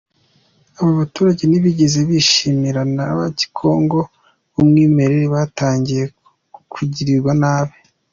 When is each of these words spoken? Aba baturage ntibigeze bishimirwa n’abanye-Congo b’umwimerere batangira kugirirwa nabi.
Aba 0.79 0.91
baturage 0.99 1.43
ntibigeze 1.47 1.99
bishimirwa 2.09 2.81
n’abanye-Congo 2.95 3.99
b’umwimerere 4.53 5.25
batangira 5.35 6.05
kugirirwa 6.73 7.31
nabi. 7.41 7.75